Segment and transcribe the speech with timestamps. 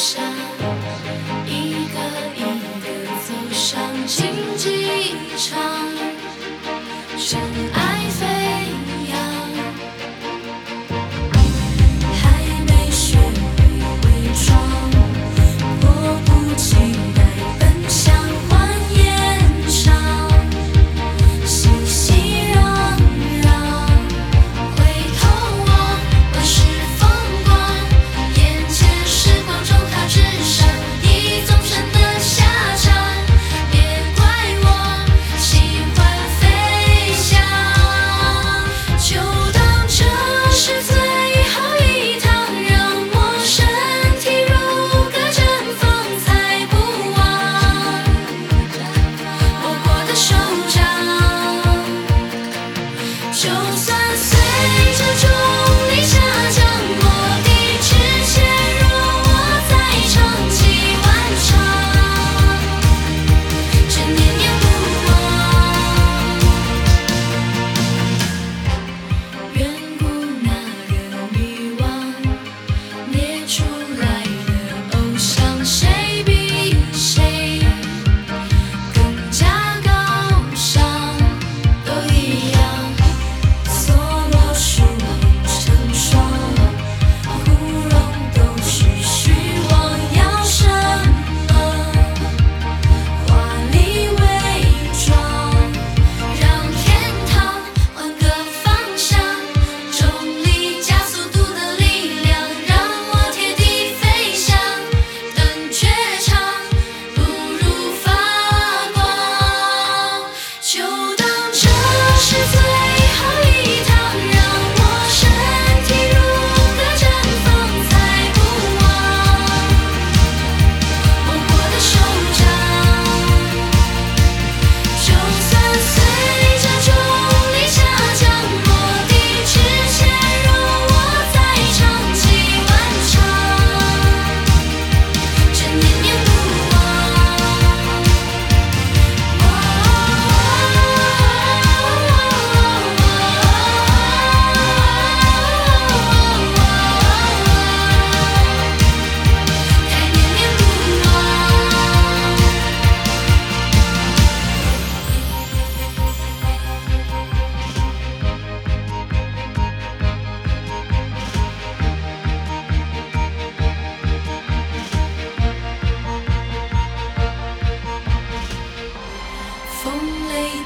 [0.00, 0.29] Krishna.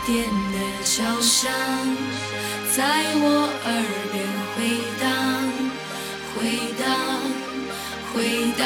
[0.06, 1.50] 点的敲响，
[2.76, 2.82] 在
[3.16, 3.68] 我耳
[4.12, 4.14] 边
[4.54, 4.58] 回
[5.00, 5.08] 荡，
[6.34, 6.38] 回
[6.78, 6.84] 荡，
[8.12, 8.62] 回荡。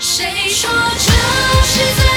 [0.00, 0.68] 谁说
[0.98, 1.12] 这
[1.62, 2.09] 是最？